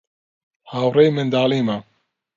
هاوڕێی 0.71 1.13
منداڵیمە. 1.17 1.77